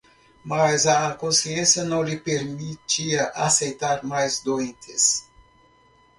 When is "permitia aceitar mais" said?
2.17-4.39